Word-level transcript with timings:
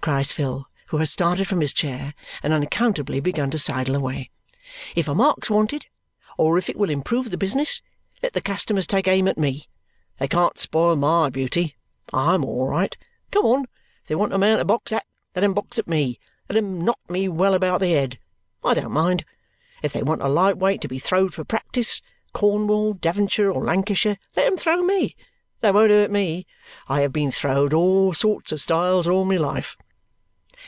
cries 0.00 0.30
Phil, 0.30 0.64
who 0.86 0.96
has 0.98 1.10
started 1.10 1.46
from 1.46 1.60
his 1.60 1.72
chair 1.74 2.14
and 2.42 2.52
unaccountably 2.52 3.18
begun 3.20 3.50
to 3.50 3.58
sidle 3.58 3.96
away. 3.96 4.30
"If 4.94 5.08
a 5.08 5.14
mark's 5.14 5.50
wanted, 5.50 5.86
or 6.38 6.56
if 6.56 6.70
it 6.70 6.76
will 6.78 6.88
improve 6.88 7.28
the 7.30 7.36
business, 7.36 7.82
let 8.22 8.32
the 8.32 8.40
customers 8.40 8.86
take 8.86 9.08
aim 9.08 9.26
at 9.26 9.36
me. 9.36 9.68
They 10.18 10.28
can't 10.28 10.56
spoil 10.58 10.94
MY 10.96 11.30
beauty. 11.30 11.74
I'M 12.12 12.44
all 12.44 12.68
right. 12.68 12.96
Come 13.32 13.44
on! 13.44 13.66
If 14.02 14.08
they 14.08 14.14
want 14.14 14.32
a 14.32 14.38
man 14.38 14.58
to 14.58 14.64
box 14.64 14.92
at, 14.92 15.04
let 15.34 15.44
'em 15.44 15.52
box 15.52 15.80
at 15.80 15.88
me. 15.88 16.20
Let 16.48 16.56
'em 16.56 16.80
knock 16.84 17.00
me 17.10 17.28
well 17.28 17.52
about 17.52 17.80
the 17.80 17.90
head. 17.92 18.18
I 18.64 18.72
don't 18.74 18.92
mind. 18.92 19.24
If 19.82 19.92
they 19.92 20.02
want 20.04 20.22
a 20.22 20.28
light 20.28 20.56
weight 20.56 20.80
to 20.82 20.88
be 20.88 21.00
throwed 21.00 21.34
for 21.34 21.44
practice, 21.44 22.00
Cornwall, 22.32 22.94
Devonshire, 22.94 23.50
or 23.50 23.64
Lancashire, 23.64 24.16
let 24.36 24.46
'em 24.46 24.56
throw 24.56 24.80
me. 24.80 25.16
They 25.60 25.72
won't 25.72 25.90
hurt 25.90 26.10
ME. 26.12 26.46
I 26.86 27.00
have 27.00 27.12
been 27.12 27.32
throwed, 27.32 27.74
all 27.74 28.14
sorts 28.14 28.52
of 28.52 28.60
styles, 28.60 29.06
all 29.08 29.24
my 29.26 29.36
life!" 29.36 29.76